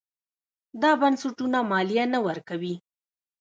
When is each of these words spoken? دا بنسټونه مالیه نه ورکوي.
دا 0.81 0.91
بنسټونه 1.01 1.59
مالیه 1.71 2.05
نه 2.13 2.19
ورکوي. 2.27 2.75